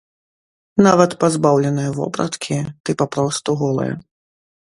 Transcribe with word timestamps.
Нават 0.85 1.11
пазбаўленая 1.23 1.85
вопраткі, 1.99 2.57
ты 2.87 2.97
папросту 3.03 3.57
голая. 3.61 3.91